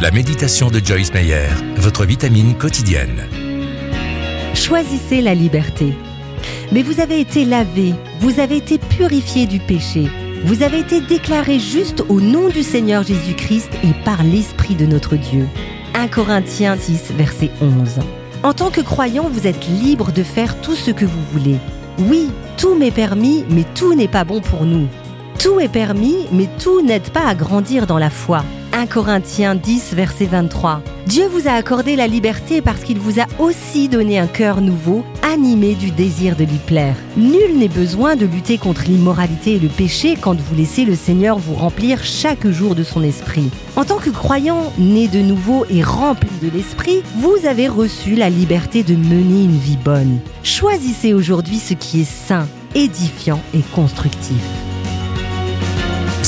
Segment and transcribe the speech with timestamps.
[0.00, 3.28] La méditation de Joyce Meyer, votre vitamine quotidienne.
[4.54, 5.92] Choisissez la liberté.
[6.72, 10.08] Mais vous avez été lavé, vous avez été purifié du péché,
[10.44, 15.16] vous avez été déclaré juste au nom du Seigneur Jésus-Christ et par l'Esprit de notre
[15.16, 15.46] Dieu.
[15.92, 17.98] 1 Corinthiens 6, verset 11.
[18.42, 21.58] En tant que croyant, vous êtes libre de faire tout ce que vous voulez.
[21.98, 24.88] Oui, tout m'est permis, mais tout n'est pas bon pour nous.
[25.38, 28.46] Tout est permis, mais tout n'aide pas à grandir dans la foi.
[28.80, 30.80] 1 Corinthiens 10, verset 23.
[31.04, 35.04] Dieu vous a accordé la liberté parce qu'il vous a aussi donné un cœur nouveau,
[35.22, 36.96] animé du désir de lui plaire.
[37.18, 41.36] Nul n'est besoin de lutter contre l'immoralité et le péché quand vous laissez le Seigneur
[41.36, 43.50] vous remplir chaque jour de son esprit.
[43.76, 48.30] En tant que croyant, né de nouveau et rempli de l'esprit, vous avez reçu la
[48.30, 50.20] liberté de mener une vie bonne.
[50.42, 54.69] Choisissez aujourd'hui ce qui est sain, édifiant et constructif.